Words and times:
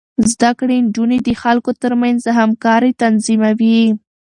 زده 0.31 0.51
کړې 0.59 0.77
نجونې 0.85 1.17
د 1.27 1.29
خلکو 1.41 1.71
ترمنځ 1.81 2.21
همکاري 2.39 2.91
تنظيموي. 3.01 3.83